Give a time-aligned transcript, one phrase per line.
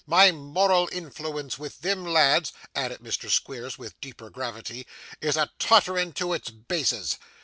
[0.07, 3.29] My moral influence with them lads,' added Mr.
[3.29, 4.87] Squeers, with deeper gravity,
[5.21, 7.19] 'is a tottering to its basis.